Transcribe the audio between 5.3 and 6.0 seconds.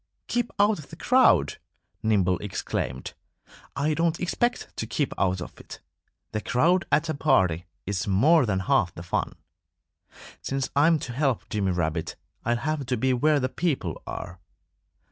of it.